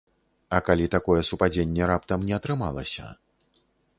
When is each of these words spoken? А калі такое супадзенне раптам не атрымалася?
А 0.57 0.61
калі 0.69 0.87
такое 0.95 1.17
супадзенне 1.29 1.83
раптам 1.93 2.25
не 2.29 2.35
атрымалася? 2.39 3.13